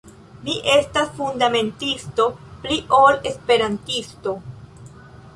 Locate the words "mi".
0.45-0.53